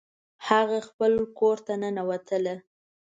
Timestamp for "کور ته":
1.39-1.73